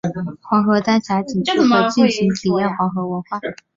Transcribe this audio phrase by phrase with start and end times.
[0.41, 3.39] 黄河丹霞景区可尽情体验黄河文化。